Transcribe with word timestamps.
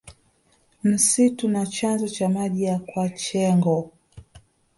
Msitu 0.83 1.49
na 1.49 1.65
chanzo 1.65 2.07
cha 2.07 2.29
maji 2.29 2.63
ya 2.63 2.79
kwachegho 2.79 3.91